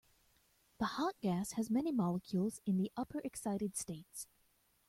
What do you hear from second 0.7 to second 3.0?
The hot gas has many molecules in the